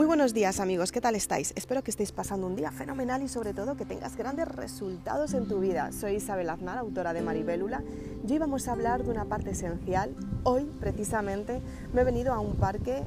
Muy 0.00 0.06
buenos 0.06 0.32
días 0.32 0.60
amigos, 0.60 0.92
¿qué 0.92 1.02
tal 1.02 1.14
estáis? 1.14 1.52
Espero 1.56 1.82
que 1.82 1.90
estéis 1.90 2.10
pasando 2.10 2.46
un 2.46 2.56
día 2.56 2.72
fenomenal 2.72 3.22
y 3.22 3.28
sobre 3.28 3.52
todo 3.52 3.76
que 3.76 3.84
tengas 3.84 4.16
grandes 4.16 4.48
resultados 4.48 5.34
en 5.34 5.46
tu 5.46 5.60
vida. 5.60 5.92
Soy 5.92 6.14
Isabel 6.14 6.48
Aznar, 6.48 6.78
autora 6.78 7.12
de 7.12 7.20
Maribélula. 7.20 7.82
Hoy 8.26 8.38
vamos 8.38 8.66
a 8.66 8.72
hablar 8.72 9.04
de 9.04 9.10
una 9.10 9.26
parte 9.26 9.50
esencial. 9.50 10.16
Hoy 10.42 10.64
precisamente 10.80 11.60
me 11.92 12.00
he 12.00 12.04
venido 12.04 12.32
a 12.32 12.40
un 12.40 12.56
parque 12.56 13.02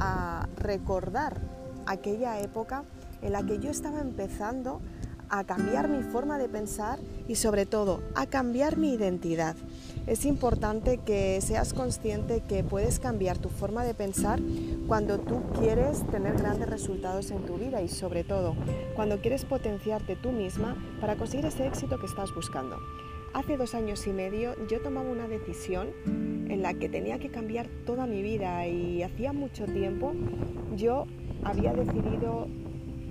a 0.00 0.48
recordar 0.56 1.38
aquella 1.84 2.40
época 2.40 2.84
en 3.20 3.32
la 3.32 3.42
que 3.42 3.58
yo 3.58 3.70
estaba 3.70 4.00
empezando 4.00 4.80
a 5.28 5.44
cambiar 5.44 5.90
mi 5.90 6.02
forma 6.02 6.38
de 6.38 6.48
pensar 6.48 6.98
y 7.28 7.34
sobre 7.34 7.66
todo 7.66 8.02
a 8.14 8.24
cambiar 8.24 8.78
mi 8.78 8.94
identidad. 8.94 9.54
Es 10.08 10.24
importante 10.24 10.96
que 10.96 11.38
seas 11.42 11.74
consciente 11.74 12.40
que 12.40 12.64
puedes 12.64 12.98
cambiar 12.98 13.36
tu 13.36 13.50
forma 13.50 13.84
de 13.84 13.92
pensar 13.92 14.40
cuando 14.86 15.18
tú 15.18 15.42
quieres 15.60 16.02
tener 16.06 16.38
grandes 16.38 16.70
resultados 16.70 17.30
en 17.30 17.44
tu 17.44 17.58
vida 17.58 17.82
y 17.82 17.88
sobre 17.88 18.24
todo 18.24 18.56
cuando 18.96 19.20
quieres 19.20 19.44
potenciarte 19.44 20.16
tú 20.16 20.32
misma 20.32 20.82
para 21.02 21.16
conseguir 21.16 21.44
ese 21.44 21.66
éxito 21.66 21.98
que 21.98 22.06
estás 22.06 22.34
buscando. 22.34 22.78
Hace 23.34 23.58
dos 23.58 23.74
años 23.74 24.06
y 24.06 24.10
medio 24.14 24.54
yo 24.66 24.80
tomaba 24.80 25.10
una 25.10 25.28
decisión 25.28 25.88
en 26.06 26.62
la 26.62 26.72
que 26.72 26.88
tenía 26.88 27.18
que 27.18 27.28
cambiar 27.28 27.68
toda 27.84 28.06
mi 28.06 28.22
vida 28.22 28.66
y 28.66 29.02
hacía 29.02 29.34
mucho 29.34 29.66
tiempo 29.66 30.14
yo 30.74 31.04
había 31.44 31.74
decidido 31.74 32.48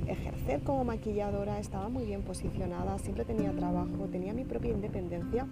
ejercer 0.07 0.61
como 0.61 0.83
maquilladora, 0.83 1.59
estaba 1.59 1.89
muy 1.89 2.05
bien 2.05 2.21
posicionada, 2.21 2.97
siempre 2.99 3.25
tenía 3.25 3.51
trabajo, 3.51 4.07
tenía 4.11 4.33
mi 4.33 4.43
propia 4.43 4.71
independencia 4.71 5.47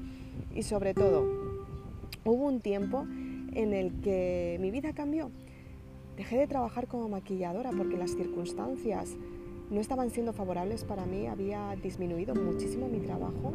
y 0.53 0.63
sobre 0.63 0.93
todo 0.93 1.25
hubo 2.23 2.45
un 2.45 2.61
tiempo 2.61 3.05
en 3.53 3.73
el 3.73 4.01
que 4.01 4.57
mi 4.59 4.71
vida 4.71 4.93
cambió. 4.93 5.31
Dejé 6.17 6.37
de 6.37 6.47
trabajar 6.47 6.87
como 6.87 7.09
maquilladora 7.09 7.71
porque 7.71 7.97
las 7.97 8.11
circunstancias 8.11 9.15
no 9.69 9.81
estaban 9.81 10.09
siendo 10.11 10.33
favorables 10.33 10.83
para 10.83 11.05
mí, 11.05 11.27
había 11.27 11.75
disminuido 11.81 12.35
muchísimo 12.35 12.87
mi 12.87 12.99
trabajo 12.99 13.53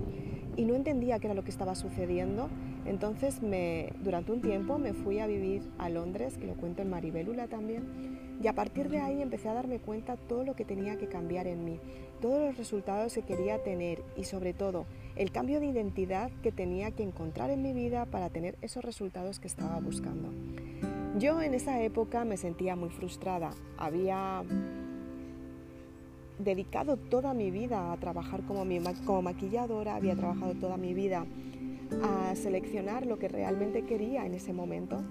y 0.56 0.64
no 0.64 0.74
entendía 0.74 1.18
qué 1.18 1.28
era 1.28 1.34
lo 1.34 1.44
que 1.44 1.50
estaba 1.50 1.74
sucediendo. 1.74 2.48
Entonces, 2.84 3.42
me, 3.42 3.92
durante 4.02 4.32
un 4.32 4.40
tiempo 4.40 4.78
me 4.78 4.92
fui 4.92 5.20
a 5.20 5.26
vivir 5.26 5.62
a 5.78 5.88
Londres, 5.88 6.36
que 6.36 6.46
lo 6.46 6.54
cuento 6.54 6.82
en 6.82 6.90
Maribélula 6.90 7.46
también, 7.46 7.84
y 8.42 8.46
a 8.46 8.54
partir 8.54 8.88
de 8.88 9.00
ahí 9.00 9.20
empecé 9.20 9.48
a 9.48 9.54
darme 9.54 9.78
cuenta 9.78 10.16
todo 10.16 10.44
lo 10.44 10.54
que 10.54 10.64
tenía 10.64 10.96
que 10.96 11.08
cambiar 11.08 11.46
en 11.46 11.64
mí, 11.64 11.78
todos 12.20 12.40
los 12.40 12.56
resultados 12.56 13.14
que 13.14 13.22
quería 13.22 13.62
tener 13.62 14.02
y 14.16 14.24
sobre 14.24 14.54
todo 14.54 14.86
el 15.16 15.30
cambio 15.30 15.60
de 15.60 15.66
identidad 15.66 16.30
que 16.42 16.50
tenía 16.50 16.90
que 16.90 17.02
encontrar 17.02 17.50
en 17.50 17.62
mi 17.62 17.72
vida 17.72 18.06
para 18.06 18.30
tener 18.30 18.56
esos 18.62 18.84
resultados 18.84 19.40
que 19.40 19.48
estaba 19.48 19.78
buscando. 19.80 20.30
Yo 21.18 21.42
en 21.42 21.54
esa 21.54 21.82
época 21.82 22.24
me 22.24 22.36
sentía 22.36 22.76
muy 22.76 22.88
frustrada, 22.88 23.50
había 23.76 24.42
dedicado 26.38 26.96
toda 26.96 27.34
mi 27.34 27.50
vida 27.50 27.92
a 27.92 27.96
trabajar 27.98 28.42
como, 28.46 28.64
como 29.04 29.22
maquilladora, 29.22 29.96
había 29.96 30.16
trabajado 30.16 30.54
toda 30.54 30.78
mi 30.78 30.94
vida 30.94 31.26
a 32.02 32.34
seleccionar 32.36 33.04
lo 33.04 33.18
que 33.18 33.28
realmente 33.28 33.84
quería 33.84 34.24
en 34.24 34.34
ese 34.34 34.52
momento 34.52 35.02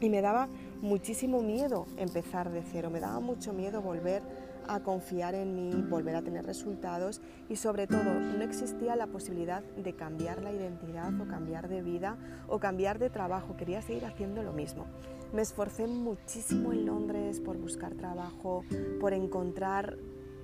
y 0.00 0.08
me 0.10 0.20
daba 0.20 0.48
muchísimo 0.80 1.42
miedo 1.42 1.86
empezar 1.96 2.50
de 2.50 2.62
cero, 2.62 2.90
me 2.90 3.00
daba 3.00 3.20
mucho 3.20 3.52
miedo 3.52 3.82
volver 3.82 4.22
a 4.68 4.80
confiar 4.80 5.34
en 5.34 5.54
mí, 5.54 5.82
volver 5.88 6.14
a 6.14 6.22
tener 6.22 6.44
resultados 6.44 7.22
y 7.48 7.56
sobre 7.56 7.86
todo 7.86 8.04
no 8.04 8.44
existía 8.44 8.96
la 8.96 9.06
posibilidad 9.06 9.62
de 9.62 9.94
cambiar 9.94 10.42
la 10.42 10.52
identidad 10.52 11.18
o 11.20 11.26
cambiar 11.26 11.68
de 11.68 11.82
vida 11.82 12.16
o 12.48 12.58
cambiar 12.58 12.98
de 12.98 13.10
trabajo, 13.10 13.56
quería 13.56 13.80
seguir 13.82 14.04
haciendo 14.04 14.42
lo 14.42 14.52
mismo. 14.52 14.86
Me 15.32 15.42
esforcé 15.42 15.86
muchísimo 15.86 16.72
en 16.72 16.86
Londres 16.86 17.40
por 17.40 17.56
buscar 17.56 17.94
trabajo, 17.94 18.62
por 19.00 19.12
encontrar 19.12 19.96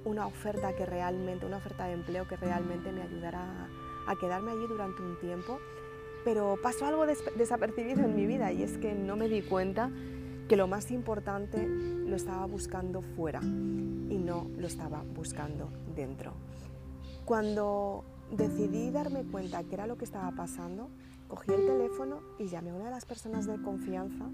una 0.05 0.27
oferta 0.27 0.75
que 0.75 0.85
realmente, 0.85 1.47
una 1.47 1.59
oferta 1.59 1.87
de 1.87 1.93
empleo 1.93 2.27
que 2.27 2.37
realmente 2.37 2.93
me 2.93 3.03
ayudara 3.03 3.69
a, 4.07 4.13
a 4.13 4.17
quedarme 4.17 4.53
allí 4.53 4.67
durante 4.69 5.03
un 5.03 5.19
tiempo. 5.21 5.59
Pero 6.25 6.57
pasó 6.63 6.87
algo 6.87 7.05
desapercibido 7.07 8.03
en 8.05 8.17
mi 8.17 8.27
vida 8.27 8.53
y 8.53 8.63
es 8.63 8.79
que 8.79 8.95
no 8.95 9.17
me 9.17 9.29
di 9.29 9.43
cuenta 9.43 9.91
que 10.49 10.57
lo 10.57 10.67
más 10.67 10.91
importante 10.91 11.67
lo 11.67 12.17
estaba 12.17 12.47
buscando 12.47 13.01
fuera 13.01 13.41
y 13.43 14.19
no 14.19 14.47
lo 14.57 14.67
estaba 14.67 15.03
buscando 15.15 15.69
dentro. 15.95 16.33
Cuando 17.25 18.05
decidí 18.31 18.91
darme 18.91 19.25
cuenta 19.25 19.63
que 19.65 19.75
era 19.75 19.87
lo 19.87 19.97
que 19.97 20.05
estaba 20.05 20.31
pasando, 20.33 20.89
cogí 21.29 21.53
el 21.53 21.67
teléfono 21.67 22.21
y 22.39 22.47
llamé 22.47 22.71
a 22.71 22.75
una 22.75 22.85
de 22.87 22.91
las 22.91 23.07
personas 23.07 23.47
de 23.47 23.61
confianza 23.63 24.27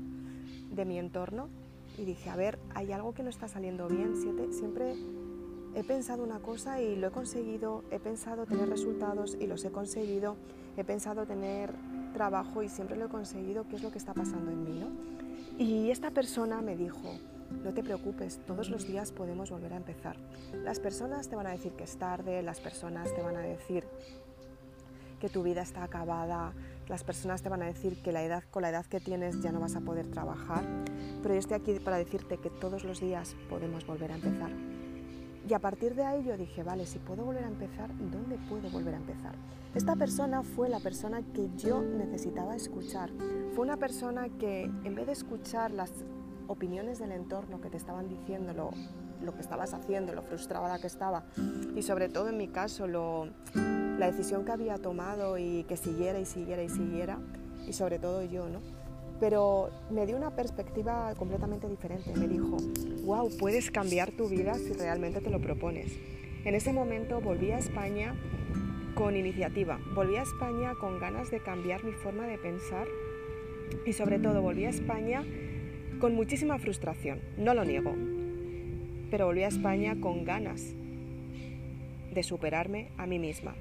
de 0.73 0.85
mi 0.85 0.99
entorno 0.99 1.49
y 1.99 2.05
dije, 2.05 2.31
a 2.31 2.37
ver, 2.37 2.59
hay 2.75 2.93
algo 2.93 3.15
que 3.15 3.23
no 3.23 3.31
está 3.31 3.47
saliendo 3.47 3.89
bien, 3.89 4.15
siempre 4.53 4.97
he 5.75 5.85
pensado 5.85 6.25
una 6.25 6.41
cosa 6.41 6.81
y 6.81 6.97
lo 6.97 7.09
he 7.09 7.11
conseguido, 7.11 7.85
he 7.91 8.01
pensado 8.01 8.47
tener 8.47 8.69
resultados 8.69 9.37
y 9.39 9.47
los 9.47 9.65
he 9.65 9.71
conseguido, 9.71 10.37
he 10.77 10.85
pensado 10.85 11.27
tener 11.27 11.73
trabajo 12.13 12.63
y 12.63 12.69
siempre 12.69 12.97
lo 12.97 13.07
he 13.07 13.09
conseguido, 13.09 13.67
¿qué 13.69 13.77
es 13.77 13.83
lo 13.83 13.93
que 13.93 13.99
está 13.99 14.15
pasando 14.15 14.51
en 14.51 14.65
mí? 14.65 14.85
Y 15.61 15.91
esta 15.91 16.11
persona 16.11 16.63
me 16.63 16.75
dijo, 16.75 17.19
no 17.63 17.75
te 17.75 17.83
preocupes, 17.83 18.41
todos 18.47 18.71
los 18.71 18.87
días 18.87 19.13
podemos 19.13 19.51
volver 19.51 19.75
a 19.75 19.77
empezar. 19.77 20.17
Las 20.55 20.81
personas 20.81 21.29
te 21.29 21.37
van 21.37 21.47
a 21.47 21.51
decir 21.51 21.73
que 21.73 21.85
es 21.85 21.99
tarde, 21.99 22.41
las 22.41 22.61
personas 22.61 23.15
te 23.15 23.21
van 23.21 23.37
a 23.37 23.41
decir 23.41 23.85
que 25.21 25.29
tu 25.29 25.43
vida 25.43 25.61
está 25.61 25.83
acabada, 25.83 26.55
las 26.89 27.05
personas 27.05 27.43
te 27.43 27.51
van 27.51 27.63
a 27.63 27.67
decir 27.67 28.01
que 28.03 28.11
la 28.11 28.25
edad, 28.25 28.43
con 28.51 28.63
la 28.63 28.71
edad 28.71 28.87
que 28.87 29.01
tienes 29.01 29.43
ya 29.43 29.53
no 29.53 29.61
vas 29.61 29.77
a 29.77 29.83
poder 29.83 30.07
trabajar, 30.07 30.65
pero 31.23 31.35
yo 31.35 31.41
estoy 31.41 31.57
aquí 31.59 31.79
para 31.79 31.99
decirte 31.99 32.39
que 32.39 32.49
todos 32.49 32.85
los 32.85 32.99
días 32.99 33.37
podemos 33.51 33.87
volver 33.87 34.13
a 34.13 34.15
empezar. 34.15 34.70
Y 35.51 35.55
a 35.55 35.59
partir 35.59 35.97
de 35.97 36.05
ahí 36.05 36.23
yo 36.23 36.37
dije, 36.37 36.63
vale, 36.63 36.87
si 36.87 37.01
puedo 37.01 37.25
volver 37.25 37.43
a 37.43 37.49
empezar, 37.49 37.91
¿dónde 37.99 38.39
puedo 38.49 38.71
volver 38.71 38.95
a 38.95 38.99
empezar? 38.99 39.35
Esta 39.75 39.97
persona 39.97 40.45
fue 40.45 40.69
la 40.69 40.79
persona 40.79 41.23
que 41.35 41.51
yo 41.57 41.83
necesitaba 41.83 42.55
escuchar. 42.55 43.11
Fue 43.57 43.65
una 43.65 43.77
persona 43.77 44.29
que 44.29 44.71
en 44.85 44.95
vez 44.95 45.07
de 45.07 45.13
escuchar 45.13 45.73
las 45.73 45.91
opiniones 46.47 47.01
del 47.01 47.11
entorno 47.11 47.61
que 47.61 47.69
te 47.69 47.79
estaban 47.79 48.09
diciendo 48.09 48.53
lo, 48.53 48.71
lo 49.25 49.35
que 49.35 49.41
estabas 49.41 49.75
haciendo, 49.75 50.13
lo 50.13 50.23
frustrada 50.23 50.79
que 50.79 50.87
estaba 50.87 51.25
y 51.75 51.83
sobre 51.83 52.09
todo 52.09 52.29
en 52.29 52.37
mi 52.37 52.47
caso 52.47 52.87
lo, 52.87 53.29
la 53.55 54.07
decisión 54.07 54.45
que 54.45 54.53
había 54.53 54.79
tomado 54.79 55.37
y 55.37 55.65
que 55.65 55.77
siguiera 55.77 56.21
y 56.21 56.27
siguiera 56.27 56.63
y 56.63 56.69
siguiera 56.69 57.19
y 57.67 57.73
sobre 57.73 57.99
todo 57.99 58.23
yo, 58.23 58.49
¿no? 58.49 58.61
Pero 59.21 59.71
me 59.91 60.07
dio 60.07 60.17
una 60.17 60.35
perspectiva 60.35 61.15
completamente 61.15 61.69
diferente. 61.69 62.13
Me 62.17 62.27
dijo, 62.27 62.57
wow, 63.05 63.31
puedes 63.39 63.71
cambiar 63.71 64.11
tu 64.11 64.29
vida 64.29 64.55
si 64.55 64.73
realmente 64.73 65.21
te 65.21 65.31
lo 65.31 65.41
propones. 65.41 65.93
En 66.45 66.55
ese 66.55 66.73
momento 66.73 67.21
volví 67.21 67.51
a 67.51 67.59
España 67.59 68.15
con 68.95 69.15
iniciativa, 69.15 69.79
volví 69.95 70.17
a 70.17 70.23
España 70.23 70.75
con 70.75 70.99
ganas 70.99 71.31
de 71.31 71.41
cambiar 71.41 71.85
mi 71.85 71.93
forma 71.93 72.27
de 72.27 72.39
pensar 72.39 72.87
y 73.85 73.93
sobre 73.93 74.19
todo 74.19 74.43
volví 74.43 74.65
a 74.65 74.71
España 74.71 75.23
con 76.01 76.15
muchísima 76.15 76.59
frustración, 76.59 77.21
no 77.37 77.53
lo 77.55 77.65
niego, 77.65 77.95
pero 79.11 79.27
volví 79.27 79.43
a 79.43 79.49
España 79.49 80.01
con 80.01 80.25
ganas 80.25 80.75
de 82.13 82.23
superarme 82.23 82.89
a 82.97 83.07
mí 83.07 83.19
misma. 83.19 83.55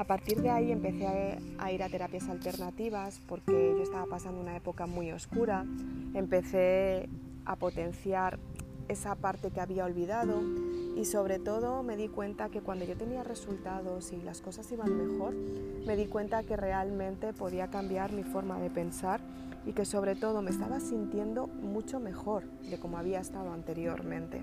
A 0.00 0.04
partir 0.04 0.40
de 0.40 0.48
ahí 0.48 0.72
empecé 0.72 1.38
a, 1.58 1.72
ir 1.72 1.82
a 1.82 1.90
terapias 1.90 2.26
alternativas 2.30 3.20
porque 3.28 3.74
yo 3.76 3.82
estaba 3.82 4.06
pasando 4.06 4.40
una 4.40 4.56
época 4.56 4.86
muy 4.86 5.12
oscura. 5.12 5.66
Empecé 6.14 7.10
a 7.44 7.56
potenciar 7.56 8.38
esa 8.88 9.14
parte 9.14 9.50
que 9.50 9.60
había 9.60 9.84
olvidado 9.84 10.40
y 10.96 11.04
sobre 11.04 11.38
todo 11.38 11.82
me 11.82 11.98
di 11.98 12.08
cuenta 12.08 12.48
que 12.48 12.62
cuando 12.62 12.86
yo 12.86 12.96
tenía 12.96 13.24
resultados 13.24 14.12
y 14.12 14.22
las 14.22 14.40
cosas 14.40 14.72
iban 14.72 14.96
mejor, 14.96 15.34
me 15.34 15.96
di 15.96 16.06
cuenta 16.06 16.44
que 16.44 16.56
realmente 16.56 17.34
podía 17.34 17.68
cambiar 17.68 18.10
mi 18.10 18.22
forma 18.22 18.58
de 18.58 18.70
pensar 18.70 19.20
y 19.66 19.74
que 19.74 19.84
sobre 19.84 20.16
todo 20.16 20.40
me 20.40 20.50
estaba 20.50 20.80
sintiendo 20.80 21.46
mucho 21.46 22.00
mejor 22.00 22.44
de 22.70 22.80
como 22.80 22.96
había 22.96 23.20
estado 23.20 23.52
anteriormente. 23.52 24.40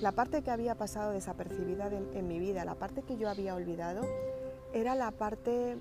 La 0.00 0.12
parte 0.12 0.40
que 0.40 0.50
había 0.50 0.74
pasado 0.74 1.12
desapercibida 1.12 1.90
en 2.14 2.28
mi 2.28 2.38
vida, 2.38 2.64
la 2.64 2.76
parte 2.76 3.02
que 3.02 3.18
yo 3.18 3.28
había 3.28 3.54
olvidado, 3.54 4.00
era 4.74 4.96
la 4.96 5.12
parte 5.12 5.78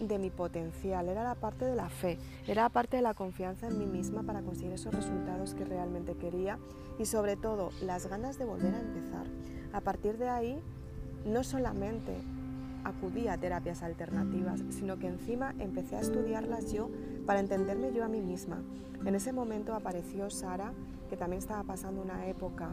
de 0.00 0.18
mi 0.18 0.30
potencial, 0.30 1.08
era 1.08 1.24
la 1.24 1.34
parte 1.34 1.64
de 1.64 1.74
la 1.74 1.88
fe, 1.88 2.18
era 2.46 2.62
la 2.62 2.68
parte 2.68 2.96
de 2.96 3.02
la 3.02 3.14
confianza 3.14 3.66
en 3.66 3.78
mí 3.78 3.86
misma 3.86 4.22
para 4.22 4.40
conseguir 4.40 4.72
esos 4.72 4.94
resultados 4.94 5.54
que 5.54 5.64
realmente 5.64 6.14
quería 6.14 6.58
y 6.98 7.06
sobre 7.06 7.36
todo 7.36 7.70
las 7.82 8.06
ganas 8.06 8.38
de 8.38 8.44
volver 8.44 8.74
a 8.74 8.80
empezar. 8.80 9.26
A 9.72 9.80
partir 9.80 10.16
de 10.16 10.28
ahí, 10.28 10.60
no 11.26 11.42
solamente 11.42 12.16
acudí 12.84 13.28
a 13.28 13.36
terapias 13.38 13.82
alternativas, 13.82 14.62
sino 14.70 14.98
que 14.98 15.08
encima 15.08 15.54
empecé 15.58 15.96
a 15.96 16.00
estudiarlas 16.00 16.72
yo 16.72 16.90
para 17.26 17.40
entenderme 17.40 17.92
yo 17.92 18.04
a 18.04 18.08
mí 18.08 18.20
misma. 18.20 18.62
En 19.04 19.14
ese 19.14 19.32
momento 19.32 19.74
apareció 19.74 20.30
Sara, 20.30 20.72
que 21.10 21.16
también 21.16 21.38
estaba 21.38 21.64
pasando 21.64 22.00
una 22.00 22.26
época 22.26 22.70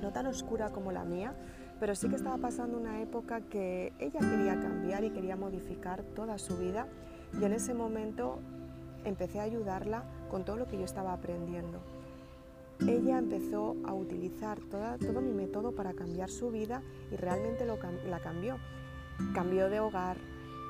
no 0.00 0.12
tan 0.12 0.26
oscura 0.26 0.70
como 0.70 0.90
la 0.90 1.04
mía, 1.04 1.34
pero 1.82 1.96
sí 1.96 2.08
que 2.08 2.14
estaba 2.14 2.38
pasando 2.38 2.78
una 2.78 3.02
época 3.02 3.40
que 3.40 3.92
ella 3.98 4.20
quería 4.20 4.54
cambiar 4.60 5.02
y 5.02 5.10
quería 5.10 5.34
modificar 5.34 6.04
toda 6.04 6.38
su 6.38 6.56
vida 6.56 6.86
y 7.40 7.44
en 7.44 7.52
ese 7.52 7.74
momento 7.74 8.38
empecé 9.04 9.40
a 9.40 9.42
ayudarla 9.42 10.04
con 10.30 10.44
todo 10.44 10.58
lo 10.58 10.68
que 10.68 10.78
yo 10.78 10.84
estaba 10.84 11.12
aprendiendo. 11.12 11.80
ella 12.86 13.18
empezó 13.18 13.74
a 13.84 13.94
utilizar 13.94 14.60
todo 14.70 15.20
mi 15.20 15.32
método 15.32 15.72
para 15.72 15.92
cambiar 15.92 16.30
su 16.30 16.52
vida 16.52 16.82
y 17.10 17.16
realmente 17.16 17.66
la 17.66 18.20
cambió. 18.20 18.58
Cambió 19.34 19.68
de 19.68 19.80
hogar, 19.80 20.18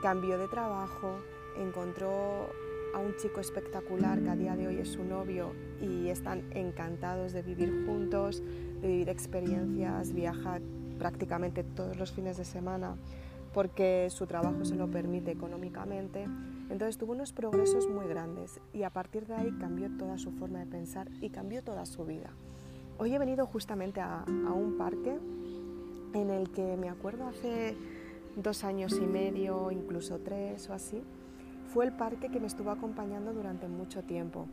cambió 0.00 0.38
de 0.38 0.48
trabajo, 0.48 1.18
encontró 1.58 2.48
a 2.94 2.98
un 3.00 3.14
chico 3.16 3.40
espectacular 3.40 4.18
que 4.22 4.30
a 4.30 4.36
día 4.36 4.56
de 4.56 4.66
hoy 4.66 4.78
es 4.78 4.88
su 4.88 5.04
novio 5.04 5.52
y 5.78 6.08
están 6.08 6.42
encantados 6.54 7.34
de 7.34 7.42
vivir 7.42 7.84
juntos, 7.84 8.42
de 8.80 8.88
vivir 8.88 9.10
experiencias, 9.10 10.14
viaja 10.14 10.58
prácticamente 10.98 11.64
todos 11.64 11.96
los 11.96 12.12
fines 12.12 12.36
de 12.36 12.44
semana 12.44 12.96
porque 13.52 14.08
su 14.10 14.26
trabajo 14.26 14.64
se 14.64 14.74
lo 14.74 14.90
permite 14.90 15.30
económicamente. 15.30 16.26
Entonces 16.70 16.96
tuvo 16.96 17.12
unos 17.12 17.32
progresos 17.32 17.88
muy 17.88 18.06
grandes 18.06 18.60
y 18.72 18.82
a 18.82 18.90
partir 18.90 19.26
de 19.26 19.34
ahí 19.34 19.52
cambió 19.60 19.90
toda 19.98 20.18
su 20.18 20.32
forma 20.32 20.60
de 20.60 20.66
pensar 20.66 21.08
y 21.20 21.30
cambió 21.30 21.62
toda 21.62 21.84
su 21.86 22.04
vida. 22.04 22.30
Hoy 22.98 23.14
he 23.14 23.18
venido 23.18 23.46
justamente 23.46 24.00
a, 24.00 24.24
un 24.26 24.76
parque 24.78 25.18
en 26.14 26.30
el 26.30 26.50
que 26.50 26.76
me 26.76 26.88
acuerdo 26.88 27.26
hace 27.26 27.76
dos 28.36 28.64
años 28.64 28.96
y 28.96 29.06
medio, 29.06 29.70
incluso 29.70 30.18
tres 30.18 30.68
o 30.70 30.72
así, 30.72 31.02
fue 31.72 31.84
el 31.84 31.92
parque 31.92 32.28
que 32.28 32.40
me 32.40 32.46
estuvo 32.46 32.70
acompañando 32.70 33.32
durante 33.32 33.66
mucho 33.68 34.02
tiempo. 34.02 34.46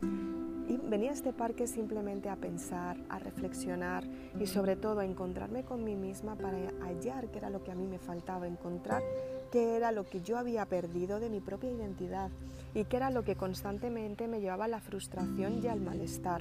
Venía 0.78 1.10
a 1.10 1.14
este 1.14 1.32
parque 1.32 1.66
simplemente 1.66 2.28
a 2.28 2.36
pensar, 2.36 2.96
a 3.08 3.18
reflexionar 3.18 4.04
y 4.38 4.46
sobre 4.46 4.76
todo 4.76 5.00
a 5.00 5.04
encontrarme 5.04 5.64
con 5.64 5.82
mí 5.82 5.96
misma 5.96 6.36
para 6.36 6.58
hallar 6.82 7.28
qué 7.28 7.38
era 7.38 7.50
lo 7.50 7.64
que 7.64 7.72
a 7.72 7.74
mí 7.74 7.86
me 7.86 7.98
faltaba, 7.98 8.46
encontrar 8.46 9.02
qué 9.50 9.76
era 9.76 9.90
lo 9.90 10.04
que 10.04 10.20
yo 10.20 10.38
había 10.38 10.66
perdido 10.66 11.18
de 11.18 11.28
mi 11.28 11.40
propia 11.40 11.72
identidad 11.72 12.30
y 12.74 12.84
qué 12.84 12.98
era 12.98 13.10
lo 13.10 13.24
que 13.24 13.34
constantemente 13.34 14.28
me 14.28 14.40
llevaba 14.40 14.66
a 14.66 14.68
la 14.68 14.80
frustración 14.80 15.60
y 15.62 15.66
al 15.66 15.80
malestar. 15.80 16.40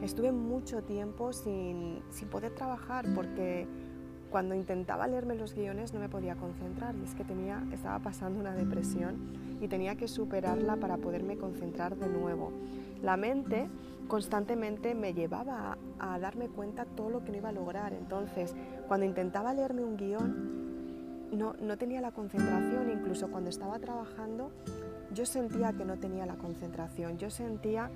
Estuve 0.00 0.30
mucho 0.30 0.82
tiempo 0.82 1.32
sin, 1.32 2.02
sin 2.10 2.28
poder 2.28 2.54
trabajar 2.54 3.06
porque 3.14 3.66
cuando 4.30 4.54
intentaba 4.54 5.06
leerme 5.06 5.34
los 5.34 5.54
guiones 5.54 5.94
no 5.94 6.00
me 6.00 6.08
podía 6.08 6.36
concentrar 6.36 6.94
y 6.96 7.04
es 7.04 7.14
que 7.14 7.24
tenía, 7.24 7.64
estaba 7.72 7.98
pasando 8.00 8.38
una 8.38 8.54
depresión 8.54 9.16
y 9.60 9.68
tenía 9.68 9.96
que 9.96 10.08
superarla 10.08 10.76
para 10.76 10.98
poderme 10.98 11.36
concentrar 11.36 11.96
de 11.96 12.08
nuevo. 12.08 12.52
La 13.02 13.16
mente 13.16 13.68
constantemente 14.08 14.94
me 14.94 15.14
llevaba 15.14 15.76
a, 15.98 16.18
darme 16.18 16.48
cuenta 16.48 16.84
todo 16.84 17.10
lo 17.10 17.24
que 17.24 17.32
no 17.32 17.38
iba 17.38 17.48
a 17.48 17.52
lograr. 17.52 17.92
Entonces, 17.92 18.54
cuando 18.88 19.06
intentaba 19.06 19.52
leerme 19.52 19.84
un 19.84 19.96
guion, 19.96 21.30
no, 21.32 21.54
no 21.60 21.76
tenía 21.76 22.00
la 22.00 22.12
concentración, 22.12 22.90
incluso 22.90 23.28
cuando 23.28 23.50
estaba 23.50 23.78
trabajando, 23.78 24.50
yo 25.12 25.26
sentía 25.26 25.72
que 25.72 25.84
no 25.84 25.98
tenía 25.98 26.24
la 26.24 26.36
concentración, 26.36 27.18
yo 27.18 27.30
sentía 27.30 27.90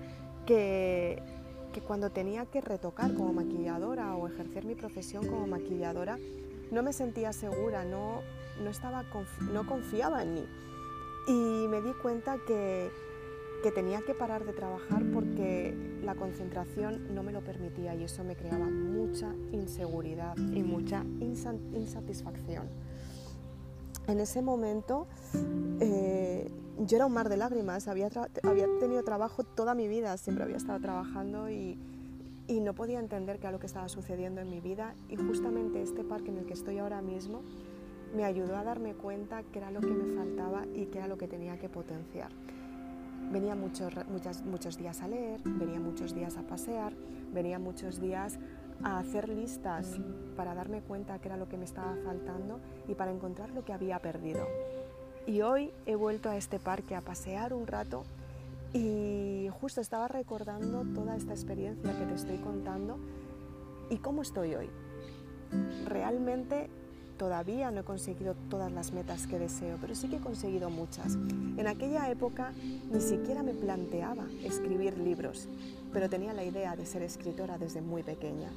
que 0.46 1.22
que 1.72 1.80
cuando 1.80 2.10
tenía 2.10 2.46
que 2.46 2.60
retocar 2.60 3.14
como 3.14 3.32
maquilladora 3.32 4.14
o 4.14 4.26
ejercer 4.26 4.64
mi 4.64 4.74
profesión 4.74 5.26
como 5.26 5.46
maquilladora, 5.46 6.18
no 6.70 6.82
me 6.82 6.92
sentía 6.92 7.32
segura, 7.32 7.84
no, 7.84 8.22
no, 8.62 8.70
estaba, 8.70 9.04
no 9.52 9.66
confiaba 9.66 10.22
en 10.22 10.34
mí. 10.34 10.44
Y 11.28 11.68
me 11.68 11.80
di 11.80 11.92
cuenta 11.92 12.38
que, 12.46 12.90
que 13.62 13.70
tenía 13.70 14.00
que 14.02 14.14
parar 14.14 14.44
de 14.44 14.52
trabajar 14.52 15.02
porque 15.12 15.74
la 16.02 16.14
concentración 16.14 17.14
no 17.14 17.22
me 17.22 17.32
lo 17.32 17.42
permitía 17.42 17.94
y 17.94 18.04
eso 18.04 18.24
me 18.24 18.36
creaba 18.36 18.66
mucha 18.66 19.34
inseguridad 19.52 20.36
y 20.36 20.62
mucha 20.62 21.04
insatisfacción. 21.20 22.68
En 24.06 24.18
ese 24.18 24.42
momento 24.42 25.06
eh, 25.80 26.50
yo 26.78 26.96
era 26.96 27.06
un 27.06 27.12
mar 27.12 27.28
de 27.28 27.36
lágrimas, 27.36 27.88
había, 27.88 28.08
tenido 28.08 29.02
trabajo 29.04 29.44
toda 29.44 29.74
mi 29.74 29.88
vida, 29.88 30.16
siempre 30.16 30.44
había 30.44 30.56
estado 30.56 30.80
trabajando 30.80 31.50
y, 31.50 31.78
y 32.48 32.60
no 32.60 32.74
podía 32.74 32.98
entender 32.98 33.38
qué 33.38 33.46
era 33.46 33.52
lo 33.52 33.60
que 33.60 33.66
estaba 33.66 33.88
sucediendo 33.88 34.40
en 34.40 34.50
mi 34.50 34.60
vida 34.60 34.94
y 35.08 35.16
justamente 35.16 35.82
este 35.82 36.04
parque 36.04 36.30
en 36.30 36.38
el 36.38 36.46
que 36.46 36.54
estoy 36.54 36.78
ahora 36.78 37.02
mismo 37.02 37.42
me 38.16 38.24
ayudó 38.24 38.56
a 38.56 38.64
darme 38.64 38.94
cuenta 38.94 39.42
qué 39.52 39.58
era 39.58 39.70
lo 39.70 39.80
que 39.80 39.88
me 39.88 40.16
faltaba 40.16 40.66
y 40.74 40.86
qué 40.86 40.98
era 40.98 41.06
lo 41.06 41.18
que 41.18 41.28
tenía 41.28 41.58
que 41.58 41.68
potenciar. 41.68 42.30
Venía 43.30 43.54
muchos, 43.54 43.92
muchas, 44.08 44.42
muchos 44.42 44.76
días 44.76 45.02
a 45.02 45.08
leer, 45.08 45.40
venía 45.44 45.78
muchos 45.78 46.14
días 46.14 46.36
a 46.36 46.42
pasear, 46.42 46.92
venía 47.32 47.58
muchos 47.58 48.00
días 48.00 48.38
a 48.82 48.98
hacer 48.98 49.28
listas 49.28 49.98
para 50.36 50.54
darme 50.54 50.80
cuenta 50.80 51.18
qué 51.18 51.28
era 51.28 51.36
lo 51.36 51.48
que 51.48 51.56
me 51.56 51.64
estaba 51.64 51.96
faltando 52.04 52.60
y 52.88 52.94
para 52.94 53.12
encontrar 53.12 53.50
lo 53.50 53.64
que 53.64 53.72
había 53.72 53.98
perdido. 54.00 54.46
Y 55.26 55.42
hoy 55.42 55.70
he 55.86 55.94
vuelto 55.94 56.30
a 56.30 56.36
este 56.36 56.58
parque 56.58 56.96
a 56.96 57.02
pasear 57.02 57.52
un 57.52 57.66
rato 57.66 58.04
y 58.72 59.48
justo 59.60 59.80
estaba 59.80 60.08
recordando 60.08 60.84
toda 60.94 61.16
esta 61.16 61.32
experiencia 61.32 61.96
que 61.98 62.06
te 62.06 62.14
estoy 62.14 62.38
contando 62.38 62.98
y 63.90 63.98
cómo 63.98 64.22
estoy 64.22 64.54
hoy. 64.54 64.70
Realmente 65.86 66.70
todavía 67.20 67.70
no 67.70 67.80
he 67.80 67.84
conseguido 67.84 68.34
todas 68.48 68.72
las 68.72 68.94
metas 68.94 69.26
que 69.26 69.38
deseo, 69.38 69.76
pero 69.78 69.94
sí 69.94 70.08
que 70.08 70.16
he 70.16 70.20
conseguido 70.20 70.70
muchas. 70.70 71.18
En 71.58 71.66
aquella 71.66 72.10
época 72.10 72.54
ni 72.90 72.98
siquiera 73.02 73.42
me 73.42 73.52
planteaba 73.52 74.24
escribir 74.42 74.96
libros, 74.96 75.46
pero 75.92 76.08
tenía 76.08 76.32
la 76.32 76.44
idea 76.44 76.76
de 76.76 76.86
ser 76.86 77.02
escritora 77.02 77.58
desde 77.58 77.82
muy 77.82 78.02
pequeña. 78.02 78.48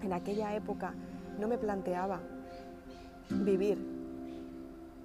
En 0.00 0.14
aquella 0.14 0.56
época 0.56 0.94
no 1.38 1.46
me 1.46 1.58
planteaba 1.58 2.22
vivir 3.28 3.76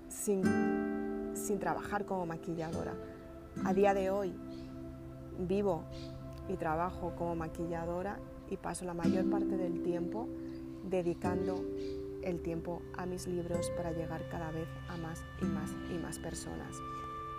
sin, 0.08 1.34
sin 1.34 1.60
trabajar 1.60 2.06
como 2.06 2.26
maquilladora. 2.26 2.94
A 3.66 3.74
día 3.74 3.94
de 3.94 4.10
hoy 4.10 4.34
vivo 5.38 5.84
y 6.48 6.56
trabajo 6.56 7.12
como 7.18 7.36
maquilladora 7.36 8.20
y 8.50 8.56
paso 8.56 8.86
la 8.86 8.94
mayor 8.94 9.30
parte 9.30 9.58
del 9.58 9.84
tiempo 9.84 10.30
dedicando 10.90 11.62
el 12.24 12.42
tiempo 12.42 12.82
a 12.98 13.06
mis 13.06 13.28
libros 13.28 13.70
para 13.72 13.92
llegar 13.92 14.28
cada 14.30 14.52
vez 14.52 14.68
a 14.88 14.98
más 14.98 15.24
y 15.42 15.46
más 15.46 15.72
y 15.94 15.98
más 15.98 16.20
personas. 16.20 16.76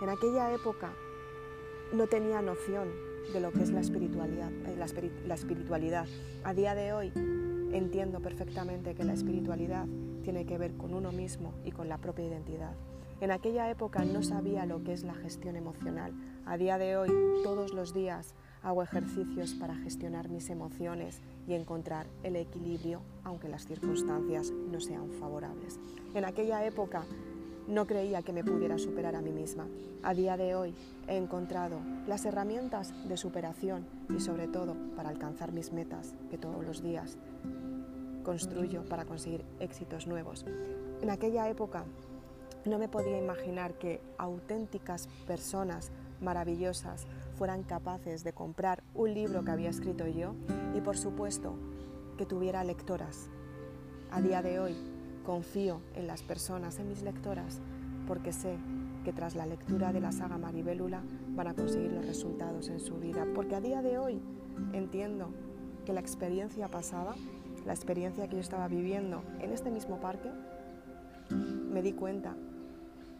En 0.01 0.09
aquella 0.09 0.53
época 0.53 0.93
no 1.93 2.07
tenía 2.07 2.41
noción 2.41 2.89
de 3.33 3.39
lo 3.39 3.51
que 3.51 3.63
es 3.63 3.71
la 3.71 3.81
espiritualidad, 3.81 4.51
eh, 4.51 4.75
la 5.25 5.35
espiritualidad. 5.35 6.07
A 6.43 6.53
día 6.53 6.75
de 6.75 6.93
hoy 6.93 7.11
entiendo 7.71 8.19
perfectamente 8.19 8.95
que 8.95 9.03
la 9.03 9.13
espiritualidad 9.13 9.85
tiene 10.23 10.45
que 10.45 10.57
ver 10.57 10.75
con 10.75 10.93
uno 10.93 11.11
mismo 11.11 11.53
y 11.63 11.71
con 11.71 11.89
la 11.89 11.97
propia 11.97 12.25
identidad. 12.25 12.73
En 13.21 13.31
aquella 13.31 13.69
época 13.69 14.03
no 14.03 14.23
sabía 14.23 14.65
lo 14.65 14.83
que 14.83 14.93
es 14.93 15.03
la 15.03 15.13
gestión 15.13 15.55
emocional. 15.55 16.13
A 16.45 16.57
día 16.57 16.77
de 16.77 16.97
hoy, 16.97 17.09
todos 17.43 17.71
los 17.73 17.93
días, 17.93 18.33
hago 18.63 18.83
ejercicios 18.83 19.53
para 19.53 19.75
gestionar 19.75 20.29
mis 20.29 20.49
emociones 20.49 21.21
y 21.47 21.53
encontrar 21.53 22.07
el 22.23 22.35
equilibrio 22.35 23.01
aunque 23.23 23.49
las 23.49 23.65
circunstancias 23.65 24.51
no 24.51 24.79
sean 24.79 25.09
favorables. 25.11 25.79
En 26.13 26.25
aquella 26.25 26.65
época 26.65 27.03
no 27.67 27.85
creía 27.87 28.21
que 28.21 28.33
me 28.33 28.43
pudiera 28.43 28.77
superar 28.77 29.15
a 29.15 29.21
mí 29.21 29.31
misma. 29.31 29.67
A 30.03 30.13
día 30.13 30.35
de 30.37 30.55
hoy 30.55 30.73
he 31.07 31.17
encontrado 31.17 31.79
las 32.07 32.25
herramientas 32.25 32.93
de 33.07 33.17
superación 33.17 33.85
y 34.09 34.19
sobre 34.19 34.47
todo 34.47 34.75
para 34.95 35.09
alcanzar 35.09 35.51
mis 35.51 35.71
metas 35.71 36.13
que 36.29 36.37
todos 36.37 36.65
los 36.65 36.81
días 36.81 37.17
construyo 38.23 38.83
para 38.85 39.05
conseguir 39.05 39.43
éxitos 39.59 40.07
nuevos. 40.07 40.45
En 41.01 41.09
aquella 41.09 41.49
época 41.49 41.85
no 42.65 42.77
me 42.77 42.87
podía 42.87 43.17
imaginar 43.17 43.73
que 43.75 44.01
auténticas 44.17 45.07
personas 45.25 45.91
maravillosas 46.21 47.07
fueran 47.37 47.63
capaces 47.63 48.23
de 48.23 48.33
comprar 48.33 48.83
un 48.93 49.13
libro 49.13 49.43
que 49.43 49.51
había 49.51 49.69
escrito 49.69 50.07
yo 50.07 50.33
y 50.75 50.81
por 50.81 50.97
supuesto 50.97 51.55
que 52.17 52.25
tuviera 52.25 52.63
lectoras. 52.63 53.29
A 54.11 54.21
día 54.21 54.41
de 54.41 54.59
hoy 54.59 54.75
confío 55.25 55.81
en 55.95 56.07
las 56.07 56.23
personas, 56.23 56.79
en 56.79 56.89
mis 56.89 57.01
lectoras, 57.01 57.59
porque 58.07 58.33
sé 58.33 58.57
que 59.03 59.13
tras 59.13 59.35
la 59.35 59.45
lectura 59.45 59.91
de 59.93 60.01
la 60.01 60.11
saga 60.11 60.37
Maribélula 60.37 61.01
van 61.29 61.47
a 61.47 61.53
conseguir 61.53 61.91
los 61.91 62.05
resultados 62.05 62.69
en 62.69 62.79
su 62.79 62.95
vida, 62.95 63.25
porque 63.33 63.55
a 63.55 63.61
día 63.61 63.81
de 63.81 63.97
hoy 63.97 64.21
entiendo 64.73 65.29
que 65.85 65.93
la 65.93 66.01
experiencia 66.01 66.67
pasada 66.67 67.15
la 67.65 67.73
experiencia 67.73 68.27
que 68.27 68.35
yo 68.35 68.41
estaba 68.41 68.67
viviendo 68.67 69.23
en 69.39 69.51
este 69.51 69.69
mismo 69.69 69.99
parque, 69.99 70.29
me 71.29 71.81
di 71.81 71.93
cuenta 71.93 72.35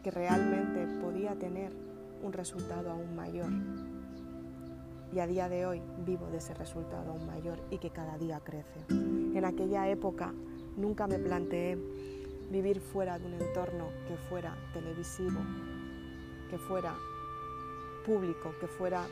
que 0.02 0.10
realmente 0.10 0.86
podía 1.00 1.34
tener 1.36 1.72
un 2.22 2.32
resultado 2.32 2.90
aún 2.90 3.14
mayor. 3.14 3.50
Y 5.12 5.18
a 5.18 5.26
día 5.26 5.48
de 5.48 5.66
hoy 5.66 5.82
vivo 6.06 6.28
de 6.28 6.38
ese 6.38 6.54
resultado 6.54 7.10
aún 7.10 7.26
mayor 7.26 7.58
y 7.70 7.78
que 7.78 7.90
cada 7.90 8.16
día 8.16 8.40
crece. 8.40 8.80
En 8.88 9.44
aquella 9.44 9.88
época 9.88 10.32
nunca 10.76 11.06
me 11.06 11.18
planteé 11.18 11.76
vivir 12.50 12.80
fuera 12.80 13.18
de 13.18 13.26
un 13.26 13.34
entorno 13.34 13.88
que 14.08 14.16
fuera 14.16 14.56
televisivo, 14.72 15.40
que 16.48 16.58
fuera 16.58 16.94
público, 18.06 18.54
que 18.60 18.66
fuera 18.66 19.04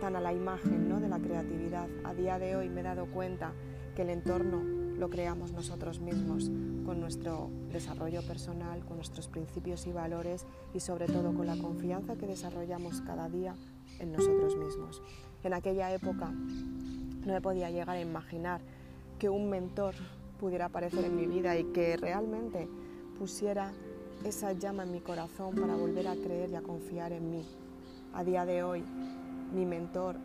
tan 0.00 0.16
a 0.16 0.20
la 0.20 0.32
imagen 0.32 0.88
¿no? 0.88 1.00
de 1.00 1.08
la 1.08 1.18
creatividad. 1.18 1.88
A 2.04 2.14
día 2.14 2.38
de 2.38 2.56
hoy 2.56 2.68
me 2.68 2.80
he 2.80 2.84
dado 2.84 3.06
cuenta 3.06 3.52
que 3.94 4.02
el 4.02 4.10
entorno 4.10 4.62
lo 4.98 5.08
creamos 5.08 5.52
nosotros 5.52 6.00
mismos 6.00 6.50
con 6.84 7.00
nuestro 7.00 7.50
desarrollo 7.72 8.22
personal, 8.22 8.84
con 8.84 8.96
nuestros 8.96 9.28
principios 9.28 9.86
y 9.86 9.92
valores 9.92 10.44
y 10.74 10.80
sobre 10.80 11.06
todo 11.06 11.32
con 11.32 11.46
la 11.46 11.56
confianza 11.56 12.16
que 12.16 12.26
desarrollamos 12.26 13.00
cada 13.02 13.28
día 13.28 13.54
en 14.00 14.12
nosotros 14.12 14.56
mismos. 14.56 15.02
En 15.44 15.54
aquella 15.54 15.92
época 15.92 16.32
No 17.26 17.32
me 17.32 17.40
podía 17.40 17.70
llegar 17.70 17.90
a 17.90 18.00
imaginar 18.00 18.60
que 19.18 19.28
un 19.28 19.50
mentor 19.50 19.94
pudiera 20.40 20.66
aparecer 20.66 21.04
en 21.04 21.16
mi 21.16 21.26
vida 21.26 21.56
y 21.56 21.64
que 21.64 21.96
realmente 21.96 22.68
pusiera 23.18 23.72
esa 24.24 24.52
llama 24.52 24.84
en 24.84 24.92
mi 24.92 25.00
corazón 25.00 25.54
para 25.54 25.76
volver 25.76 26.08
a 26.08 26.14
creer 26.14 26.50
y 26.50 26.54
a 26.54 26.62
confiar 26.62 27.12
en 27.12 27.30
mí. 27.30 27.44
A 28.14 28.24
día 28.24 28.44
de 28.46 28.62
hoy, 28.62 28.84
mi 29.54 29.66
mentor, 29.66 30.16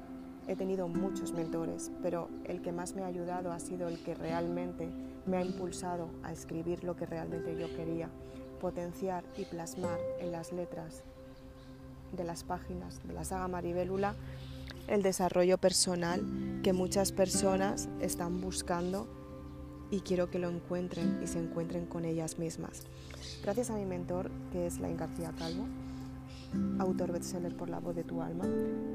he 0.47 0.55
tenido 0.55 0.87
muchos 0.87 1.33
mentores, 1.33 1.91
pero 2.01 2.29
el 2.45 2.61
que 2.61 2.71
más 2.71 2.95
me 2.95 3.03
ha 3.03 3.07
ayudado 3.07 3.51
ha 3.51 3.59
sido 3.59 3.87
el 3.87 4.03
que 4.03 4.15
realmente 4.15 4.89
me 5.25 5.37
ha 5.37 5.45
impulsado 5.45 6.09
a 6.23 6.31
escribir 6.31 6.83
lo 6.83 6.95
que 6.95 7.05
realmente 7.05 7.57
yo 7.57 7.73
quería, 7.75 8.09
potenciar 8.59 9.23
y 9.37 9.45
plasmar 9.45 9.99
en 10.19 10.31
las 10.31 10.51
letras 10.51 11.03
de 12.11 12.23
las 12.23 12.43
páginas 12.43 13.01
de 13.07 13.13
la 13.13 13.23
saga 13.23 13.47
Maribélula 13.47 14.15
el 14.87 15.01
desarrollo 15.01 15.57
personal 15.57 16.21
que 16.63 16.73
muchas 16.73 17.11
personas 17.11 17.89
están 18.01 18.41
buscando 18.41 19.07
y 19.91 20.01
quiero 20.01 20.29
que 20.29 20.39
lo 20.39 20.49
encuentren 20.49 21.19
y 21.23 21.27
se 21.27 21.39
encuentren 21.39 21.85
con 21.85 22.05
ellas 22.05 22.39
mismas. 22.39 22.83
Gracias 23.43 23.69
a 23.69 23.75
mi 23.75 23.85
mentor, 23.85 24.31
que 24.51 24.65
es 24.65 24.79
Lain 24.79 24.97
García 24.97 25.33
Calvo, 25.37 25.67
autor 26.79 27.11
bestseller 27.11 27.55
por 27.55 27.69
la 27.69 27.79
voz 27.79 27.95
de 27.95 28.03
tu 28.03 28.21
alma, 28.21 28.45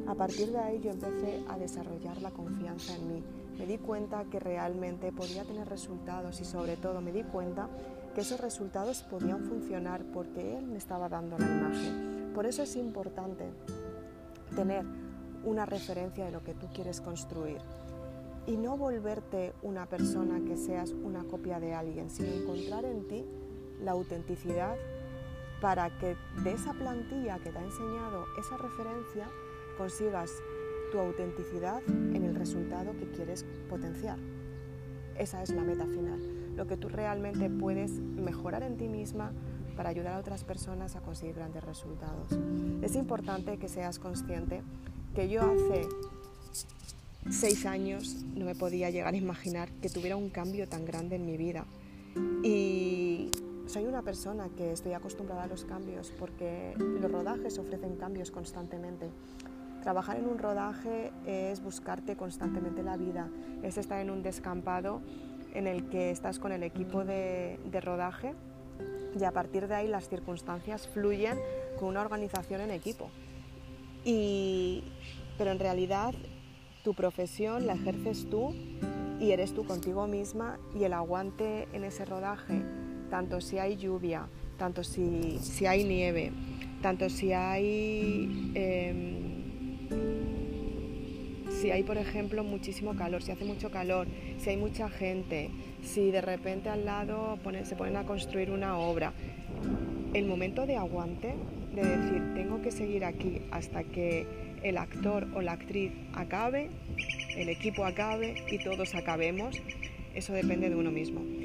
a 0.07 0.15
partir 0.15 0.53
de 0.53 0.59
ahí 0.59 0.81
yo 0.81 0.91
empecé 0.91 1.45
a 1.49 1.59
desarrollar 1.59 2.21
la 2.23 2.31
confianza 2.31 2.95
en 2.97 3.09
mí. 3.09 3.23
Me 3.59 3.67
di 3.67 3.79
cuenta 3.79 4.25
que 4.25 4.39
realmente 4.39 5.13
podía 5.13 5.45
tener 5.45 5.69
resultados 5.69 6.41
y 6.41 6.45
sobre 6.45 6.77
todo 6.77 7.01
me 7.01 7.13
di 7.13 7.23
cuenta 7.25 7.69
que 8.15 8.21
esos 8.21 8.41
resultados 8.41 9.03
podían 9.03 9.45
funcionar 9.45 10.03
porque 10.13 10.59
él 10.59 10.67
me 10.67 10.79
estaba 10.79 11.09
dando 11.09 11.39
la 11.39 11.47
imagen. 11.47 12.33
Por 12.35 12.47
eso 12.47 12.63
es 12.63 12.77
importante 12.77 13.45
tener 14.55 14.85
una 15.45 15.67
referencia 15.67 16.25
de 16.25 16.33
lo 16.33 16.43
que 16.43 16.55
tú 16.55 16.67
quieres 16.73 17.01
construir 17.01 17.59
y 18.47 18.57
no 18.57 18.77
volverte 18.77 19.53
una 19.63 19.87
persona 19.87 20.41
que 20.47 20.57
seas 20.57 20.93
una 20.93 21.25
copia 21.25 21.61
de 21.61 21.75
alguien, 21.75 22.09
sino 22.09 22.29
encontrar 22.29 22.85
en 22.87 23.07
ti 23.07 23.25
la 23.83 23.93
autenticidad 23.93 24.75
para 25.61 25.91
que 25.99 26.17
de 26.43 26.53
esa 26.53 26.73
plantilla 26.75 27.39
que 27.39 27.51
te 27.51 27.59
ha 27.59 27.65
enseñado 27.65 28.27
esa 28.39 28.57
referencia 28.57 29.29
consigas 29.77 30.31
tu 30.93 30.99
autenticidad 30.99 31.83
en 31.89 32.25
el 32.25 32.35
resultado 32.35 32.93
que 32.97 33.11
quieres 33.11 33.45
potenciar. 33.69 34.19
Esa 35.19 35.43
es 35.43 35.51
la 35.51 35.63
meta 35.63 35.87
final, 35.87 36.57
lo 36.57 36.67
que 36.67 36.77
tú 36.77 36.89
realmente 36.89 37.51
puedes 37.51 37.93
mejorar 37.93 38.63
en 38.63 38.77
ti 38.77 38.89
misma 38.89 39.33
para 39.77 39.91
ayudar 39.91 40.15
a 40.15 40.19
otras 40.19 40.45
personas 40.45 40.97
a 40.97 41.01
conseguir 41.01 41.37
grandes 41.37 41.63
resultados. 41.65 42.39
Es 42.83 42.97
importante 42.97 43.59
que 43.59 43.69
seas 43.69 43.99
consciente 43.99 44.63
que 45.15 45.29
yo 45.29 45.43
hace 45.43 45.87
seis 47.31 47.67
años 47.67 48.25
no 48.35 48.45
me 48.45 48.55
podía 48.55 48.91
llegar 48.91 49.15
a 49.15 49.17
imaginar 49.17 49.71
que 49.83 49.89
tuviera 49.89 50.17
un 50.17 50.31
cambio 50.31 50.69
tan 50.69 50.85
grande 50.85 51.17
en 51.17 51.27
mi 51.27 51.37
vida. 51.37 51.65
Y 52.43 53.31
soy 53.69 53.85
una 53.85 54.01
persona 54.01 54.49
que 54.57 54.73
estoy 54.73 54.95
acostumbrada 54.95 55.43
a 55.43 55.47
los 55.47 55.65
cambios 55.65 56.11
porque 56.19 56.75
los 56.79 57.13
rodajes 57.13 57.59
ofrecen 57.59 57.97
cambios 57.97 58.31
constantemente. 58.31 59.11
Trabajar 59.83 60.17
en 60.17 60.27
un 60.27 60.39
rodaje 60.39 61.13
es 61.27 61.63
buscarte 61.63 62.17
constantemente 62.17 62.83
la 62.83 62.97
vida, 62.97 63.29
es 63.63 63.77
estar 63.77 64.01
en 64.01 64.11
un 64.11 64.23
descampado 64.23 65.03
en 65.53 65.67
el 65.67 65.89
que 65.91 66.11
estás 66.11 66.39
con 66.39 66.51
el 66.53 66.63
equipo 66.63 67.05
de, 67.05 67.59
rodaje 67.83 68.35
y 69.19 69.25
a 69.25 69.33
partir 69.33 69.69
de 69.69 69.75
ahí 69.75 69.87
las 69.87 70.09
circunstancias 70.09 70.89
fluyen 70.89 71.39
con 71.79 71.91
una 71.91 72.01
organización 72.01 72.63
en 72.63 72.71
equipo. 72.71 73.11
Y, 74.03 74.83
pero 75.37 75.51
en 75.51 75.59
realidad 75.59 76.15
tu 76.85 76.95
profesión 76.95 77.67
la 77.67 77.75
ejerces 77.75 78.31
tú 78.31 78.55
y 79.21 79.33
eres 79.33 79.53
tú 79.53 79.67
contigo 79.67 80.07
misma 80.07 80.59
y 80.75 80.85
el 80.85 80.95
aguante 80.95 81.69
en 81.75 81.85
ese 81.85 82.07
rodaje 82.07 82.63
tanto 83.11 83.41
si 83.41 83.59
hay 83.59 83.77
lluvia, 83.77 84.27
tanto 84.59 84.83
si, 84.85 85.67
hay 85.67 85.85
nieve, 85.85 86.33
tanto 86.83 87.09
si 87.09 87.33
hay, 87.33 88.53
em, 88.55 89.29
si 91.61 91.71
hay, 91.71 91.83
por 91.83 91.97
ejemplo, 91.97 92.45
muchísimo 92.45 92.95
calor, 92.95 93.23
si 93.23 93.33
hace 93.33 93.45
mucho 93.45 93.71
calor, 93.71 94.07
si 94.39 94.51
hay 94.51 94.57
mucha 94.57 94.89
gente, 94.89 95.51
si 95.83 96.11
de 96.11 96.21
repente 96.21 96.69
al 96.69 96.85
lado 96.85 97.39
se 97.65 97.77
ponen 97.77 97.97
a 97.97 98.05
construir 98.05 98.51
una 98.51 98.79
obra. 98.79 99.13
El 100.15 100.27
momento 100.27 100.67
de 100.67 100.77
aguante, 100.77 101.35
de 101.75 101.83
decir, 101.83 102.35
tengo 102.35 102.61
que 102.63 102.71
seguir 102.71 103.05
aquí 103.05 103.43
hasta 103.51 103.85
que 103.85 104.27
el 104.63 104.77
actor 104.77 105.29
o 105.35 105.43
la 105.43 105.53
actriz 105.53 105.93
acabe, 106.15 106.71
el 107.37 107.49
equipo 107.49 107.85
acabe 107.85 108.45
y 108.51 108.59
todos 108.59 108.95
acabemos, 108.95 109.61
eso 110.15 110.33
depende 110.33 110.69
de 110.69 110.75
uno 110.75 110.91
mismo. 110.91 111.38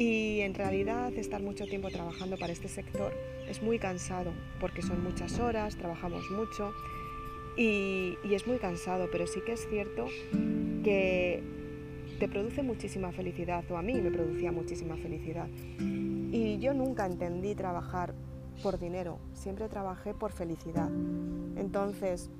Y 0.00 0.40
en 0.40 0.54
realidad 0.54 1.12
estar 1.12 1.42
mucho 1.42 1.66
tiempo 1.66 1.90
trabajando 1.90 2.38
para 2.38 2.54
este 2.54 2.68
sector 2.68 3.12
es 3.46 3.62
muy 3.62 3.78
cansado 3.78 4.32
porque 4.58 4.80
son 4.80 5.04
muchas 5.04 5.38
horas, 5.38 5.76
trabajamos 5.76 6.30
mucho 6.30 6.72
y, 7.54 8.16
es 8.24 8.46
muy 8.46 8.56
cansado, 8.56 9.08
pero 9.12 9.26
sí 9.26 9.42
que 9.44 9.52
es 9.52 9.68
cierto 9.68 10.06
que 10.82 11.42
te 12.18 12.28
produce 12.28 12.62
muchísima 12.62 13.12
felicidad, 13.12 13.62
o 13.70 13.76
a 13.76 13.82
mí 13.82 13.92
me 14.00 14.10
producía 14.10 14.52
muchísima 14.52 14.96
felicidad. 14.96 15.48
Y 15.78 16.58
yo 16.60 16.72
nunca 16.72 17.04
entendí 17.04 17.54
trabajar 17.54 18.14
por 18.62 18.78
dinero, 18.78 19.18
siempre 19.34 19.68
trabajé 19.68 20.14
por 20.14 20.32
felicidad. 20.32 20.88
Entonces, 21.56 22.30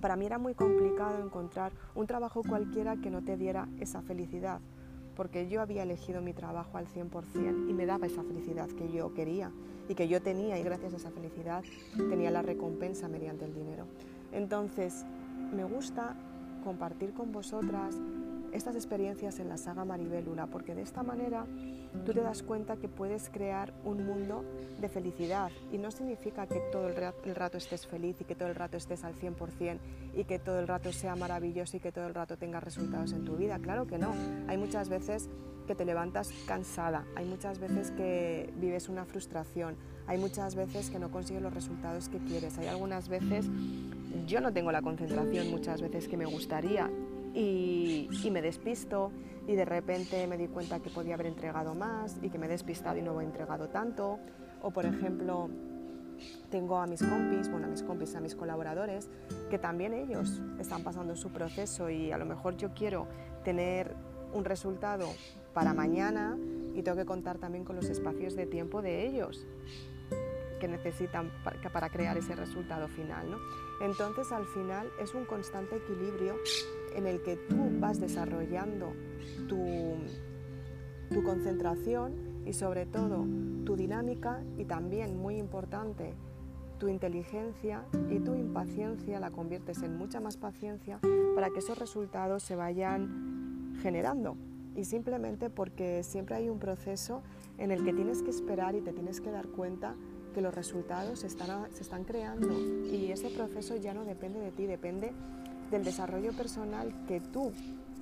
para 0.00 0.16
mí 0.16 0.26
era 0.26 0.38
muy 0.38 0.54
complicado 0.54 1.24
encontrar 1.24 1.70
un 1.94 2.08
trabajo 2.08 2.42
cualquiera 2.42 2.96
que 2.96 3.10
no 3.10 3.22
te 3.22 3.36
diera 3.36 3.68
esa 3.78 4.02
felicidad 4.02 4.60
porque 5.16 5.48
yo 5.48 5.60
había 5.60 5.82
elegido 5.82 6.20
mi 6.20 6.32
trabajo 6.32 6.78
al 6.78 6.86
100% 6.86 7.68
y 7.68 7.72
me 7.72 7.86
daba 7.86 8.06
esa 8.06 8.22
felicidad 8.22 8.68
que 8.68 8.90
yo 8.90 9.14
quería 9.14 9.50
y 9.88 9.94
que 9.94 10.08
yo 10.08 10.22
tenía 10.22 10.58
y 10.58 10.62
gracias 10.62 10.94
a 10.94 10.96
esa 10.96 11.10
felicidad 11.10 11.62
tenía 11.96 12.30
la 12.30 12.42
recompensa 12.42 13.08
mediante 13.08 13.44
el 13.44 13.54
dinero. 13.54 13.86
Entonces, 14.32 15.04
me 15.54 15.64
gusta 15.64 16.16
compartir 16.64 17.12
con 17.12 17.32
vosotras 17.32 17.96
estas 18.52 18.74
experiencias 18.76 19.38
en 19.40 19.48
la 19.48 19.56
saga 19.56 19.84
Maribélula, 19.84 20.46
porque 20.46 20.74
de 20.74 20.82
esta 20.82 21.02
manera 21.02 21.46
tú 22.04 22.12
te 22.12 22.20
das 22.20 22.42
cuenta 22.42 22.76
que 22.76 22.88
puedes 22.88 23.30
crear 23.30 23.72
un 23.84 24.04
mundo 24.06 24.44
de 24.80 24.88
felicidad 24.88 25.50
y 25.72 25.78
no 25.78 25.90
significa 25.90 26.46
que 26.46 26.60
todo 26.72 26.88
el 26.88 27.34
rato 27.34 27.58
estés 27.58 27.86
feliz 27.86 28.16
y 28.20 28.24
que 28.24 28.34
todo 28.34 28.48
el 28.48 28.54
rato 28.54 28.76
estés 28.76 29.04
al 29.04 29.14
100% 29.14 29.78
y 30.14 30.24
que 30.24 30.38
todo 30.38 30.60
el 30.60 30.68
rato 30.68 30.92
sea 30.92 31.16
maravilloso 31.16 31.76
y 31.76 31.80
que 31.80 31.92
todo 31.92 32.06
el 32.06 32.14
rato 32.14 32.36
tengas 32.36 32.62
resultados 32.62 33.12
en 33.12 33.24
tu 33.24 33.36
vida. 33.36 33.58
Claro 33.58 33.86
que 33.86 33.98
no. 33.98 34.12
Hay 34.48 34.58
muchas 34.58 34.88
veces 34.88 35.28
que 35.66 35.74
te 35.74 35.84
levantas 35.84 36.30
cansada, 36.46 37.06
hay 37.16 37.24
muchas 37.24 37.58
veces 37.58 37.90
que 37.90 38.52
vives 38.56 38.88
una 38.88 39.06
frustración, 39.06 39.76
hay 40.06 40.18
muchas 40.18 40.54
veces 40.54 40.90
que 40.90 40.98
no 40.98 41.10
consigues 41.10 41.42
los 41.42 41.54
resultados 41.54 42.10
que 42.10 42.18
quieres, 42.18 42.58
hay 42.58 42.66
algunas 42.66 43.08
veces 43.08 43.48
yo 44.26 44.40
no 44.40 44.52
tengo 44.52 44.72
la 44.72 44.82
concentración 44.82 45.50
muchas 45.50 45.80
veces 45.80 46.08
que 46.08 46.16
me 46.16 46.26
gustaría 46.26 46.90
y, 47.34 48.08
me 48.30 48.42
despisto 48.42 49.10
y 49.46 49.54
de 49.54 49.64
repente 49.64 50.26
me 50.26 50.36
di 50.36 50.48
cuenta 50.48 50.80
que 50.80 50.90
podía 50.90 51.14
haber 51.14 51.26
entregado 51.26 51.74
más 51.74 52.18
y 52.22 52.30
que 52.30 52.38
me 52.38 52.46
he 52.46 52.48
despistado 52.48 52.98
y 52.98 53.02
no 53.02 53.20
he 53.20 53.24
entregado 53.24 53.68
tanto. 53.68 54.18
O 54.62 54.70
por 54.70 54.86
ejemplo, 54.86 55.50
tengo 56.50 56.78
a 56.78 56.86
mis 56.86 57.02
compis, 57.02 57.50
bueno, 57.50 57.66
a 57.66 57.70
mis 57.70 57.82
compis, 57.82 58.14
a 58.14 58.20
mis 58.20 58.34
colaboradores, 58.34 59.08
que 59.50 59.58
también 59.58 59.92
ellos 59.92 60.40
están 60.58 60.82
pasando 60.82 61.16
su 61.16 61.30
proceso 61.30 61.90
y 61.90 62.12
a 62.12 62.18
lo 62.18 62.24
mejor 62.24 62.56
yo 62.56 62.72
quiero 62.74 63.06
tener 63.44 63.94
un 64.32 64.44
resultado 64.44 65.06
para 65.52 65.74
mañana 65.74 66.36
y 66.74 66.82
tengo 66.82 66.96
que 66.96 67.04
contar 67.04 67.38
también 67.38 67.64
con 67.64 67.76
los 67.76 67.86
espacios 67.86 68.34
de 68.34 68.46
tiempo 68.46 68.82
de 68.82 69.06
ellos 69.06 69.46
que 70.60 70.68
necesitan 70.68 71.30
para, 71.72 71.90
crear 71.90 72.16
ese 72.16 72.34
resultado 72.34 72.88
final. 72.88 73.30
¿no? 73.30 73.38
Entonces 73.80 74.32
al 74.32 74.46
final 74.46 74.90
es 75.00 75.14
un 75.14 75.24
constante 75.24 75.76
equilibrio 75.76 76.36
en 76.94 77.06
el 77.06 77.22
que 77.22 77.36
tú 77.36 77.56
vas 77.80 78.00
desarrollando 78.00 78.92
tu, 79.48 79.96
tu 81.10 81.22
concentración 81.22 82.12
y 82.46 82.52
sobre 82.52 82.86
todo 82.86 83.26
tu 83.64 83.76
dinámica 83.76 84.42
y 84.58 84.64
también, 84.64 85.16
muy 85.16 85.36
importante, 85.36 86.14
tu 86.78 86.88
inteligencia 86.88 87.84
y 88.10 88.18
tu 88.18 88.34
impaciencia 88.34 89.20
la 89.20 89.30
conviertes 89.30 89.82
en 89.82 89.96
mucha 89.96 90.20
más 90.20 90.36
paciencia 90.36 91.00
para 91.34 91.50
que 91.50 91.60
esos 91.60 91.78
resultados 91.78 92.42
se 92.42 92.56
vayan 92.56 93.74
generando. 93.80 94.36
Y 94.76 94.84
simplemente 94.84 95.50
porque 95.50 96.02
siempre 96.02 96.34
hay 96.34 96.48
un 96.48 96.58
proceso 96.58 97.22
en 97.58 97.70
el 97.70 97.84
que 97.84 97.92
tienes 97.92 98.22
que 98.22 98.30
esperar 98.30 98.74
y 98.74 98.80
te 98.80 98.92
tienes 98.92 99.20
que 99.20 99.30
dar 99.30 99.46
cuenta 99.46 99.94
que 100.34 100.40
los 100.40 100.52
resultados 100.52 101.20
se 101.20 101.28
están, 101.28 101.72
se 101.72 101.82
están 101.82 102.04
creando 102.04 102.52
y 102.84 103.12
ese 103.12 103.30
proceso 103.30 103.76
ya 103.76 103.94
no 103.94 104.04
depende 104.04 104.40
de 104.40 104.50
ti, 104.50 104.66
depende 104.66 105.12
del 105.74 105.84
desarrollo 105.84 106.32
personal 106.32 106.94
que 107.08 107.20
tú 107.20 107.52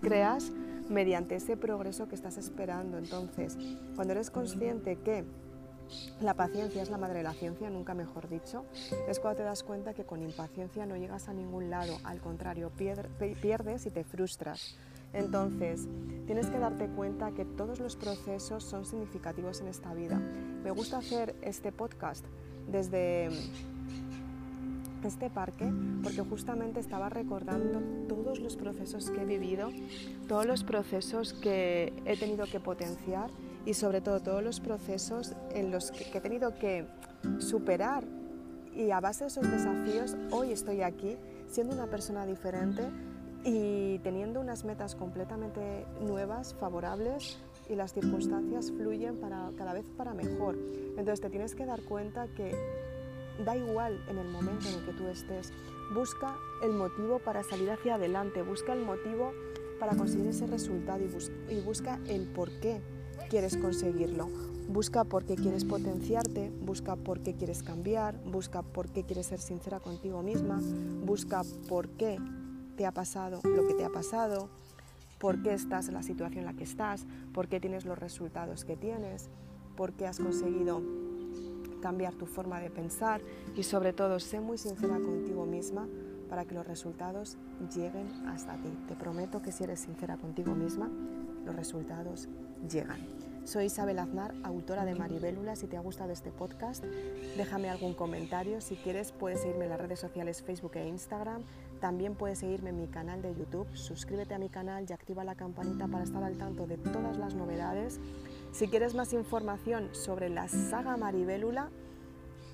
creas 0.00 0.52
mediante 0.91 1.37
ese 1.37 1.57
progreso 1.57 2.07
que 2.07 2.14
estás 2.14 2.37
esperando. 2.37 2.99
Entonces, 2.99 3.57
cuando 3.97 4.12
eres 4.12 4.31
consciente 4.31 4.97
que 4.97 5.25
La 6.21 6.35
paciencia 6.35 6.83
es 6.83 6.91
la 6.91 6.99
madre 6.99 7.19
de 7.19 7.25
la 7.25 7.33
ciencia, 7.35 7.69
nunca 7.69 7.95
mejor 7.95 8.29
dicho. 8.29 8.64
Es 9.09 9.19
cuando 9.21 9.38
te 9.38 9.43
das 9.45 9.62
cuenta 9.62 9.95
que 9.95 10.05
con 10.05 10.23
impaciencia 10.23 10.87
no 10.87 10.97
llegas 10.97 11.29
a 11.29 11.35
ningún 11.35 11.71
lado, 11.71 11.99
al 12.05 12.21
contrario, 12.21 12.71
pierdes 12.71 13.87
y 13.87 13.91
te 13.91 14.05
frustras. 14.05 14.76
Entonces, 15.12 15.87
tienes 16.26 16.47
que 16.47 16.59
darte 16.59 16.88
cuenta 16.88 17.33
que 17.33 17.45
todos 17.45 17.81
los 17.81 17.97
procesos 17.97 18.64
son 18.64 18.87
significativos 18.87 19.61
en 19.61 19.69
esta 19.69 19.93
vida. 19.93 20.19
Me 20.19 20.71
gusta 20.71 20.99
hacer 20.99 21.35
este 21.43 21.73
podcast 21.73 22.25
desde 22.67 23.29
este 25.09 25.30
parque 25.30 25.71
porque 26.02 26.23
justamente 26.23 26.80
estaba 26.80 27.09
recordando 27.09 27.80
todos 28.09 28.40
los 28.40 28.56
procesos 28.56 29.11
que 29.11 29.23
he 29.23 29.25
vivido, 29.25 29.71
todos 30.28 30.47
los 30.47 30.64
procesos 30.64 31.32
que 31.32 31.92
he 32.04 32.16
tenido 32.16 32.47
que 32.47 32.61
potenciar 32.61 33.30
y 33.64 33.75
sobre 33.75 34.00
todo 34.00 34.21
todos 34.21 34.42
los 34.42 34.61
procesos 34.61 35.35
en 35.54 35.71
los 35.71 35.90
que, 35.90 36.16
he 36.16 36.21
tenido 36.21 36.54
que 36.59 36.87
superar 37.38 38.04
y 38.75 38.90
a 38.90 39.00
base 39.00 39.25
de 39.25 39.28
esos 39.28 39.50
desafíos 39.50 40.16
hoy 40.30 40.52
estoy 40.52 40.82
aquí 40.82 41.16
siendo 41.49 41.75
una 41.75 41.87
persona 41.87 42.26
diferente 42.26 42.82
y 43.44 43.99
teniendo 43.99 44.40
unas 44.40 44.64
metas 44.64 44.94
completamente 44.94 45.85
nuevas, 46.00 46.54
favorables 46.54 47.38
y 47.68 47.75
las 47.75 47.92
circunstancias 47.92 48.71
fluyen 48.71 49.16
para, 49.16 49.50
cada 49.56 49.73
vez 49.73 49.87
para 49.97 50.14
mejor. 50.14 50.56
Entonces 50.97 51.21
te 51.21 51.30
tienes 51.30 51.54
que 51.54 51.66
dar 51.66 51.82
cuenta 51.82 52.28
que 52.28 52.52
da 53.45 53.57
igual 53.57 54.03
en 54.09 54.19
el 54.19 54.29
momento 54.29 54.69
en 54.69 54.75
el 54.75 54.85
que 54.85 54.93
tú 54.93 55.09
estés, 55.09 55.53
busca 55.95 56.37
el 56.62 56.73
motivo 56.73 57.19
para 57.19 57.43
salir 57.43 57.71
hacia 57.71 57.97
adelante, 57.97 58.43
busca 58.43 58.73
el 58.73 58.85
motivo 58.85 59.33
para 59.79 59.97
conseguir 59.97 60.29
ese 60.29 60.47
resultado 60.47 61.03
y, 61.49 61.61
busca 61.61 61.99
el 62.07 62.29
por 62.29 62.51
qué 62.61 62.81
quieres 63.29 63.57
conseguirlo. 63.57 64.29
Busca 64.69 65.05
por 65.05 65.25
qué 65.25 65.35
quieres 65.35 65.65
potenciarte, 65.65 66.51
busca 66.51 66.95
por 66.97 67.21
qué 67.21 67.35
quieres 67.35 67.62
cambiar, 67.62 68.17
busca 68.25 68.62
por 68.62 68.89
qué 68.91 69.03
quieres 69.03 69.27
ser 69.27 69.41
sincera 69.41 69.81
contigo 69.81 70.23
misma, 70.23 70.61
busca 71.05 71.43
por 71.69 71.89
qué 71.91 72.19
te 72.77 72.87
ha 72.87 72.93
pasado 72.93 73.41
lo 73.43 73.67
que 73.67 73.75
te 73.75 73.85
ha 73.85 73.91
pasado, 73.91 74.49
por 75.19 75.43
qué 75.43 75.53
estás 75.53 75.89
en 75.89 75.95
la 75.95 76.03
situación 76.03 76.41
en 76.41 76.47
la 76.47 76.55
que 76.55 76.65
estás, 76.65 77.05
por 77.35 77.49
qué 77.49 77.61
tienes 77.61 77.85
los 77.85 77.99
resultados 77.99 78.65
que 78.65 78.77
tienes, 78.77 79.31
por 79.77 79.93
qué 79.93 80.07
has 80.07 80.19
conseguido 80.19 80.81
cambiar 81.83 82.15
tu 82.15 82.25
forma 82.25 82.61
de 82.61 82.71
pensar 82.71 83.21
y 83.55 83.65
sobre 83.65 83.93
todo 83.93 84.19
sé 84.21 84.41
muy 84.41 84.57
sincera 84.57 84.95
contigo 84.95 85.45
misma 85.45 85.87
para 86.31 86.47
que 86.47 86.55
los 86.55 86.67
resultados 86.67 87.37
lleguen 87.75 88.11
hasta 88.27 88.55
ti. 88.55 88.71
Te 88.89 88.95
prometo 88.95 89.43
que 89.43 89.53
si 89.53 89.65
eres 89.65 89.81
sincera 89.81 90.17
contigo 90.17 90.55
misma, 90.55 90.89
los 91.45 91.55
resultados 91.55 92.29
llegan. 92.71 93.01
Soy 93.45 93.65
Isabel 93.65 93.99
Aznar, 93.99 94.33
autora 94.45 94.85
de 94.85 94.95
Maribélula. 94.95 95.57
Si 95.57 95.67
te 95.67 95.77
ha 95.77 95.81
gustado 95.81 96.12
este 96.12 96.31
podcast, 96.31 96.85
déjame 97.37 97.69
algún 97.71 97.93
comentario. 97.93 98.61
Si 98.61 98.77
quieres, 98.77 99.11
puedes 99.11 99.41
seguirme 99.41 99.65
en 99.65 99.71
las 99.71 99.81
redes 99.81 99.99
sociales 99.99 100.43
Facebook 100.43 100.77
e 100.77 100.87
Instagram. 100.87 101.43
También 101.81 102.15
puedes 102.15 102.39
seguirme 102.39 102.71
en 102.71 102.79
mi 102.79 102.87
canal 102.87 103.21
de 103.21 103.35
YouTube. 103.35 103.67
Suscríbete 103.75 104.35
a 104.35 104.39
mi 104.39 104.49
canal 104.49 104.87
y 104.89 104.93
activa 104.93 105.25
la 105.25 105.35
campanita 105.35 105.89
para 105.89 106.05
estar 106.05 106.23
al 106.23 106.37
tanto 106.37 106.69
de 106.69 106.79
todas 106.79 107.19
las 107.19 107.35
novedades. 107.35 107.99
Si 108.52 108.68
quieres 108.68 108.94
más 108.94 109.12
información 109.14 109.88
sobre 109.92 110.28
la 110.28 110.47
saga 110.49 110.97
Maribélula, 110.97 111.71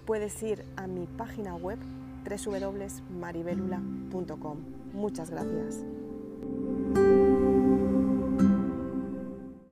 puedes 0.07 0.43
ir 0.43 0.65
a 0.77 0.87
mi 0.87 1.07
página 1.07 1.55
web 1.57 1.79
www.maribelula.com. 2.25 4.59
Muchas 4.95 5.31
gracias. 5.31 5.85